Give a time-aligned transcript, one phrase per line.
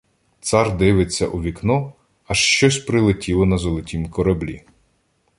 [0.39, 1.93] Цар дивиться у вікно—
[2.27, 4.63] аж щось прилетіло на золотім кораблі.